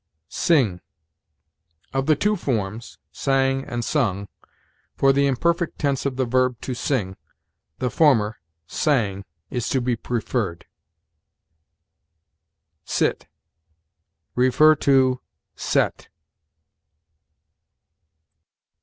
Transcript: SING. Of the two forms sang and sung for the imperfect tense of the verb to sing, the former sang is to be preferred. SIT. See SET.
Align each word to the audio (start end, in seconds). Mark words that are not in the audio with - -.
SING. 0.29 0.81
Of 1.93 2.07
the 2.07 2.15
two 2.15 2.35
forms 2.35 2.97
sang 3.11 3.63
and 3.63 3.85
sung 3.85 4.29
for 4.95 5.13
the 5.13 5.27
imperfect 5.27 5.77
tense 5.77 6.07
of 6.07 6.15
the 6.15 6.25
verb 6.25 6.59
to 6.61 6.73
sing, 6.73 7.17
the 7.77 7.91
former 7.91 8.39
sang 8.65 9.25
is 9.51 9.69
to 9.69 9.79
be 9.79 9.95
preferred. 9.95 10.65
SIT. 12.83 13.27
See 14.35 15.11
SET. 15.55 16.07